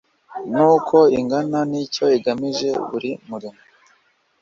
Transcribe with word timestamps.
n 0.55 0.57
uko 0.75 0.97
ingana 1.19 1.59
n 1.71 1.73
icyo 1.83 2.05
igamije 2.17 2.69
buri 2.89 3.11
murimo 3.29 3.61